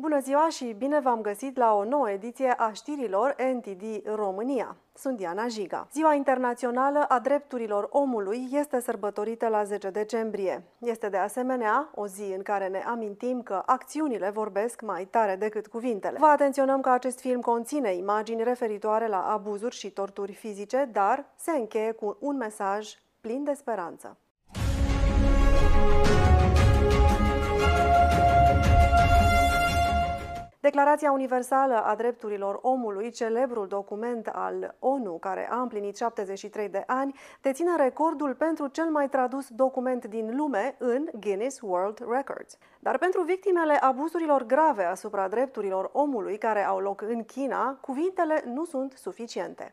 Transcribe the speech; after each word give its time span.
Bună 0.00 0.20
ziua 0.20 0.48
și 0.48 0.74
bine 0.78 1.00
v-am 1.00 1.20
găsit 1.20 1.56
la 1.56 1.74
o 1.74 1.84
nouă 1.84 2.10
ediție 2.10 2.54
a 2.56 2.72
știrilor 2.72 3.36
NTD 3.54 3.82
România. 4.14 4.76
Sunt 4.94 5.16
Diana 5.16 5.48
Jiga. 5.48 5.88
Ziua 5.92 6.14
Internațională 6.14 7.04
a 7.08 7.18
Drepturilor 7.18 7.88
Omului 7.90 8.48
este 8.52 8.80
sărbătorită 8.80 9.48
la 9.48 9.64
10 9.64 9.90
decembrie. 9.90 10.62
Este 10.78 11.08
de 11.08 11.16
asemenea 11.16 11.90
o 11.94 12.06
zi 12.06 12.32
în 12.36 12.42
care 12.42 12.68
ne 12.68 12.82
amintim 12.86 13.42
că 13.42 13.62
acțiunile 13.66 14.30
vorbesc 14.30 14.80
mai 14.80 15.04
tare 15.04 15.36
decât 15.36 15.66
cuvintele. 15.66 16.18
Vă 16.18 16.26
atenționăm 16.26 16.80
că 16.80 16.90
acest 16.90 17.20
film 17.20 17.40
conține 17.40 17.94
imagini 17.94 18.42
referitoare 18.42 19.08
la 19.08 19.32
abuzuri 19.32 19.74
și 19.74 19.90
torturi 19.90 20.32
fizice, 20.32 20.88
dar 20.92 21.24
se 21.36 21.50
încheie 21.50 21.92
cu 21.92 22.16
un 22.20 22.36
mesaj 22.36 22.94
plin 23.20 23.44
de 23.44 23.52
speranță. 23.52 24.16
Declarația 30.68 31.12
Universală 31.12 31.84
a 31.84 31.94
Drepturilor 31.94 32.58
Omului, 32.62 33.10
celebrul 33.10 33.66
document 33.66 34.26
al 34.32 34.74
ONU 34.78 35.12
care 35.20 35.48
a 35.50 35.60
împlinit 35.60 35.96
73 35.96 36.68
de 36.68 36.82
ani, 36.86 37.14
deține 37.42 37.76
recordul 37.76 38.34
pentru 38.34 38.66
cel 38.66 38.84
mai 38.84 39.08
tradus 39.08 39.48
document 39.48 40.04
din 40.04 40.36
lume 40.36 40.76
în 40.78 41.08
Guinness 41.20 41.60
World 41.60 42.04
Records. 42.10 42.58
Dar 42.80 42.98
pentru 42.98 43.22
victimele 43.22 43.72
abuzurilor 43.72 44.46
grave 44.46 44.84
asupra 44.84 45.28
drepturilor 45.28 45.90
omului 45.92 46.38
care 46.38 46.64
au 46.64 46.78
loc 46.78 47.02
în 47.02 47.24
China, 47.24 47.78
cuvintele 47.80 48.42
nu 48.46 48.64
sunt 48.64 48.92
suficiente. 48.92 49.72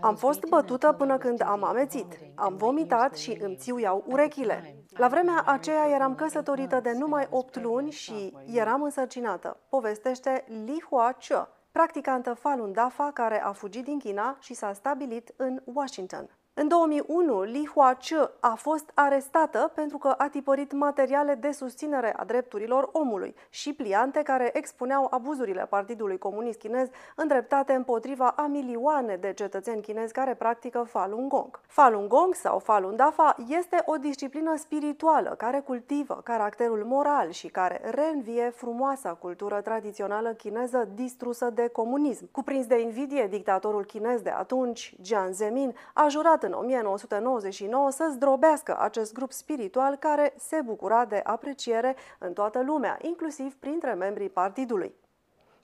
Am 0.00 0.14
fost 0.14 0.44
bătută 0.48 0.94
până 0.98 1.18
când 1.18 1.42
am 1.46 1.64
amețit. 1.64 2.18
Am 2.34 2.56
vomitat 2.56 3.16
și 3.16 3.38
îmi 3.40 3.56
țiuiau 3.56 4.04
urechile. 4.06 4.76
La 4.98 5.08
vremea 5.08 5.42
aceea 5.46 5.88
eram 5.88 6.14
căsătorită 6.14 6.80
de 6.80 6.92
numai 6.92 7.26
8 7.30 7.60
luni 7.60 7.90
și 7.90 8.36
eram 8.52 8.82
însărcinată, 8.82 9.56
povestește 9.68 10.44
Li 10.46 10.82
Hua 10.88 11.12
Che, 11.12 11.46
practicantă 11.72 12.34
Falun 12.34 12.72
Dafa 12.72 13.10
care 13.14 13.42
a 13.42 13.52
fugit 13.52 13.84
din 13.84 13.98
China 13.98 14.36
și 14.40 14.54
s-a 14.54 14.72
stabilit 14.72 15.34
în 15.36 15.60
Washington. 15.64 16.28
În 16.60 16.68
2001, 16.68 17.42
Li 17.42 17.70
Huace 17.74 18.30
a 18.40 18.54
fost 18.54 18.90
arestată 18.94 19.72
pentru 19.74 19.98
că 19.98 20.14
a 20.16 20.28
tipărit 20.28 20.72
materiale 20.72 21.34
de 21.34 21.50
susținere 21.50 22.14
a 22.16 22.24
drepturilor 22.24 22.88
omului 22.92 23.34
și 23.50 23.72
pliante 23.72 24.22
care 24.22 24.50
expuneau 24.52 25.06
abuzurile 25.10 25.66
Partidului 25.70 26.18
Comunist 26.18 26.58
Chinez 26.58 26.88
îndreptate 27.16 27.72
împotriva 27.72 28.28
a 28.36 28.46
milioane 28.46 29.16
de 29.16 29.32
cetățeni 29.32 29.82
chinezi 29.82 30.12
care 30.12 30.34
practică 30.34 30.82
Falun 30.82 31.28
Gong. 31.28 31.60
Falun 31.66 32.08
Gong 32.08 32.34
sau 32.34 32.58
Falun 32.58 32.96
Dafa 32.96 33.36
este 33.48 33.82
o 33.84 33.96
disciplină 33.96 34.56
spirituală 34.56 35.34
care 35.38 35.60
cultivă 35.60 36.20
caracterul 36.24 36.84
moral 36.84 37.30
și 37.30 37.48
care 37.48 37.80
reînvie 37.90 38.52
frumoasa 38.54 39.14
cultură 39.14 39.60
tradițională 39.60 40.32
chineză 40.32 40.88
distrusă 40.94 41.50
de 41.50 41.68
comunism. 41.68 42.28
Cuprins 42.30 42.66
de 42.66 42.80
invidie, 42.80 43.26
dictatorul 43.30 43.84
chinez 43.84 44.20
de 44.20 44.30
atunci, 44.30 44.94
Jiang 45.02 45.32
Zemin, 45.32 45.74
a 45.94 46.08
jurat 46.08 46.46
în 46.48 46.54
1999 46.54 47.90
să 47.90 48.08
zdrobească 48.12 48.80
acest 48.80 49.12
grup 49.12 49.32
spiritual 49.32 49.96
care 49.96 50.34
se 50.38 50.60
bucura 50.64 51.04
de 51.04 51.20
apreciere 51.24 51.96
în 52.18 52.32
toată 52.32 52.62
lumea, 52.62 52.98
inclusiv 53.02 53.54
printre 53.54 53.94
membrii 53.94 54.28
partidului. 54.28 54.94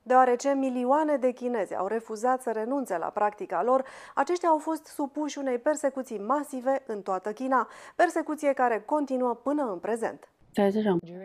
Deoarece 0.03 0.53
milioane 0.53 1.17
de 1.17 1.31
chinezi 1.31 1.75
au 1.75 1.87
refuzat 1.87 2.43
să 2.43 2.51
renunțe 2.51 2.99
la 2.99 3.07
practica 3.07 3.63
lor, 3.63 3.85
aceștia 4.15 4.49
au 4.49 4.59
fost 4.59 4.87
supuși 4.87 5.39
unei 5.39 5.59
persecuții 5.59 6.19
masive 6.19 6.83
în 6.87 7.03
toată 7.03 7.33
China, 7.33 7.69
persecuție 7.97 8.53
care 8.53 8.81
continuă 8.81 9.35
până 9.35 9.71
în 9.73 9.79
prezent. 9.79 10.29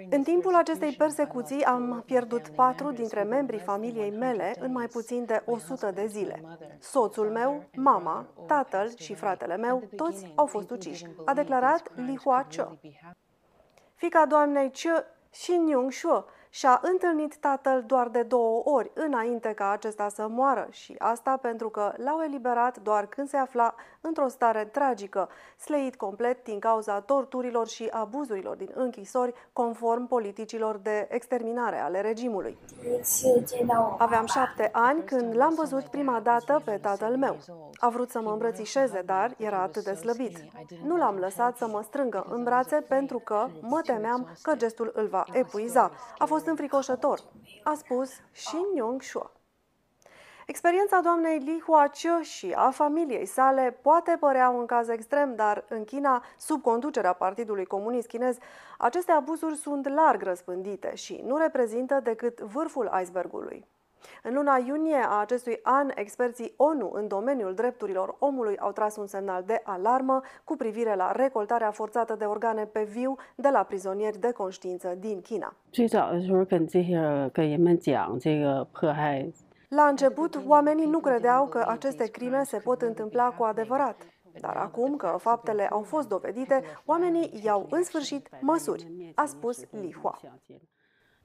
În 0.10 0.24
timpul 0.24 0.56
acestei 0.56 0.92
persecuții 0.92 1.64
am 1.64 2.04
pierdut 2.06 2.48
patru 2.48 2.92
dintre 2.92 3.24
membrii 3.24 3.60
familiei 3.60 4.12
mele 4.12 4.56
în 4.60 4.72
mai 4.72 4.88
puțin 4.88 5.26
de 5.26 5.44
100 5.46 5.92
de 5.92 6.06
zile. 6.06 6.42
Soțul 6.80 7.30
meu, 7.30 7.64
mama, 7.76 8.26
tatăl 8.48 8.92
și 8.96 9.14
fratele 9.14 9.58
meu, 9.58 9.84
toți 9.96 10.32
au 10.36 10.46
fost 10.46 10.70
uciși, 10.70 11.06
a 11.26 11.34
declarat 11.34 11.92
Li 11.96 12.20
Hua 12.24 12.46
Che. 12.50 12.68
Fica 13.96 14.26
doamnei 14.26 14.72
Che 14.72 15.06
Xin 15.32 15.90
Shuo 15.92 16.26
și-a 16.50 16.80
întâlnit 16.84 17.38
tatăl 17.38 17.84
doar 17.88 18.08
de 18.08 18.22
două 18.22 18.62
ori 18.66 18.92
înainte 18.94 19.54
ca 19.54 19.70
acesta 19.70 20.10
să 20.10 20.28
moară 20.28 20.68
și 20.72 20.96
asta 20.98 21.38
pentru 21.42 21.70
că 21.70 21.94
l-au 21.98 22.22
eliberat 22.22 22.78
doar 22.78 23.06
când 23.06 23.30
se 23.30 23.38
afla 23.38 23.76
într-o 24.02 24.28
stare 24.28 24.66
tragică, 24.66 25.30
sleit 25.58 25.96
complet 25.96 26.44
din 26.44 26.60
cauza 26.60 27.00
torturilor 27.02 27.68
și 27.68 27.88
abuzurilor 27.92 28.56
din 28.56 28.72
închisori 28.74 29.34
conform 29.54 30.08
politicilor 30.08 30.78
de 30.78 31.08
exterminare 31.10 31.80
ale 31.80 32.02
regimului. 32.02 32.58
Aveam 33.98 34.26
șapte 34.26 34.70
ani 34.72 35.04
când 35.04 35.36
l-am 35.36 35.54
văzut 35.56 35.84
prima 35.84 36.20
dată 36.20 36.62
pe 36.66 36.80
tatăl 36.82 37.18
meu. 37.18 37.38
A 37.80 37.90
vrut 37.90 38.10
să 38.10 38.22
mă 38.22 38.32
îmbrățișeze, 38.32 39.02
dar 39.06 39.34
era 39.38 39.62
atât 39.62 39.84
de 39.84 39.94
slăbit. 39.94 40.38
Nu 40.86 40.98
l-am 40.98 41.16
lăsat 41.16 41.58
să 41.58 41.68
mă 41.68 41.82
strângă 41.82 42.26
în 42.30 42.44
brațe 42.44 42.76
pentru 42.88 43.20
că 43.20 43.46
mă 43.62 43.82
temeam 43.82 44.28
că 44.42 44.56
gestul 44.56 44.92
îl 44.94 45.08
va 45.08 45.24
epuiza. 45.32 45.92
A 46.18 46.26
fost 46.26 46.39
înfricoșător, 46.46 47.20
a 47.64 47.74
spus 47.74 48.12
Xin 48.34 48.76
Yong 48.76 49.02
Shuo. 49.02 49.32
Experiența 50.46 51.00
doamnei 51.04 51.38
Li 51.38 51.62
Huaqiu 51.66 52.20
și 52.22 52.54
a 52.56 52.70
familiei 52.70 53.26
sale 53.26 53.78
poate 53.82 54.18
părea 54.20 54.50
un 54.50 54.66
caz 54.66 54.88
extrem, 54.88 55.36
dar 55.36 55.66
în 55.70 55.84
China, 55.84 56.24
sub 56.38 56.62
conducerea 56.62 57.14
Partidului 57.14 57.66
Comunist 57.66 58.08
Chinez, 58.08 58.38
aceste 58.78 59.12
abuzuri 59.12 59.56
sunt 59.56 59.88
larg 59.88 60.22
răspândite 60.22 60.96
și 60.96 61.22
nu 61.26 61.38
reprezintă 61.38 62.00
decât 62.04 62.40
vârful 62.40 62.92
icebergului. 63.02 63.68
În 64.24 64.34
luna 64.34 64.58
iunie 64.66 65.06
a 65.08 65.20
acestui 65.20 65.60
an, 65.64 65.92
experții 65.96 66.54
ONU 66.58 66.92
în 66.94 67.08
domeniul 67.08 67.54
drepturilor 67.54 68.16
omului 68.20 68.58
au 68.58 68.72
tras 68.72 68.96
un 68.96 69.08
semnal 69.08 69.44
de 69.46 69.62
alarmă 69.64 70.22
cu 70.44 70.56
privire 70.56 70.96
la 70.96 71.12
recoltarea 71.12 71.72
forțată 71.72 72.16
de 72.16 72.26
organe 72.26 72.66
pe 72.66 72.84
viu 72.84 73.16
de 73.36 73.50
la 73.50 73.64
prizonieri 73.64 74.20
de 74.20 74.32
conștiință 74.32 74.96
din 75.00 75.22
China. 75.22 75.54
La 79.70 79.84
început, 79.84 80.40
oamenii 80.48 80.86
nu 80.86 81.00
credeau 81.00 81.48
că 81.48 81.66
aceste 81.68 82.06
crime 82.06 82.44
se 82.44 82.58
pot 82.58 82.82
întâmpla 82.82 83.30
cu 83.30 83.44
adevărat. 83.44 83.96
Dar 84.40 84.56
acum 84.56 84.96
că 84.96 85.16
faptele 85.20 85.68
au 85.68 85.82
fost 85.82 86.08
dovedite, 86.08 86.64
oamenii 86.86 87.42
iau 87.44 87.68
în 87.70 87.84
sfârșit 87.84 88.30
măsuri, 88.42 89.12
a 89.16 89.26
spus 89.26 89.60
Li 89.72 89.96
Hua. 90.02 90.20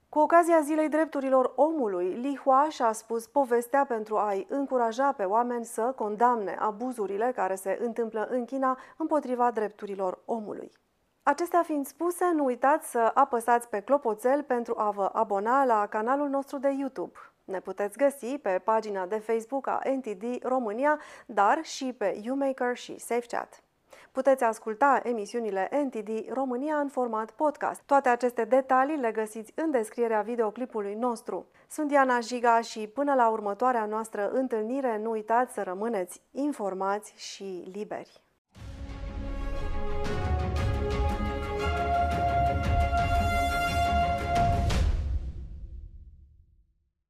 Cu 0.09 0.19
ocazia 0.19 0.61
Zilei 0.61 0.89
Drepturilor 0.89 1.51
Omului, 1.55 2.13
Li 2.13 2.39
Hua 2.43 2.67
și-a 2.69 2.91
spus 2.91 3.27
povestea 3.27 3.85
pentru 3.85 4.17
a-i 4.17 4.45
încuraja 4.49 5.11
pe 5.11 5.23
oameni 5.23 5.65
să 5.65 5.81
condamne 5.81 6.57
abuzurile 6.59 7.31
care 7.35 7.55
se 7.55 7.77
întâmplă 7.81 8.27
în 8.31 8.45
China 8.45 8.79
împotriva 8.97 9.51
drepturilor 9.51 10.19
omului. 10.25 10.71
Acestea 11.23 11.63
fiind 11.63 11.85
spuse, 11.85 12.31
nu 12.33 12.43
uitați 12.43 12.89
să 12.89 13.11
apăsați 13.13 13.69
pe 13.69 13.79
clopoțel 13.79 14.43
pentru 14.43 14.73
a 14.77 14.91
vă 14.91 15.09
abona 15.13 15.65
la 15.65 15.87
canalul 15.87 16.29
nostru 16.29 16.57
de 16.57 16.69
YouTube. 16.69 17.19
Ne 17.43 17.59
puteți 17.59 17.97
găsi 17.97 18.37
pe 18.37 18.61
pagina 18.63 19.05
de 19.05 19.17
Facebook 19.17 19.67
a 19.67 19.81
NTD 19.95 20.43
România, 20.43 20.99
dar 21.25 21.63
și 21.63 21.93
pe 21.93 22.19
YouMaker 22.21 22.75
și 22.75 22.99
SafeChat. 22.99 23.64
Puteți 24.15 24.43
asculta 24.43 24.99
emisiunile 25.03 25.69
NTD 25.85 26.09
România 26.33 26.75
în 26.75 26.87
format 26.87 27.31
podcast. 27.31 27.81
Toate 27.85 28.09
aceste 28.09 28.43
detalii 28.43 28.97
le 28.97 29.11
găsiți 29.11 29.51
în 29.55 29.71
descrierea 29.71 30.21
videoclipului 30.21 30.93
nostru. 30.93 31.45
Sunt 31.69 31.87
Diana 31.87 32.19
Jiga 32.19 32.61
și 32.61 32.87
până 32.87 33.13
la 33.13 33.29
următoarea 33.29 33.85
noastră 33.85 34.29
întâlnire 34.29 34.97
nu 34.97 35.09
uitați 35.09 35.53
să 35.53 35.63
rămâneți 35.63 36.21
informați 36.31 37.13
și 37.15 37.69
liberi. 37.73 38.24